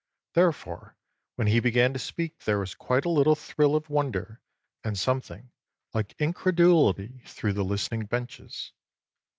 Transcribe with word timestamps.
Therefore 0.33 0.97
when 1.35 1.45
he 1.45 1.59
began 1.59 1.93
to 1.93 1.99
speak 1.99 2.39
there 2.39 2.57
was 2.57 2.73
quite 2.73 3.05
a 3.05 3.09
little 3.11 3.35
thrill 3.35 3.75
of 3.75 3.87
wonder 3.87 4.41
and 4.83 4.97
something 4.97 5.51
like 5.93 6.15
incredulity 6.19 7.21
through 7.27 7.53
the 7.53 7.63
listening 7.63 8.07
benches. 8.07 8.73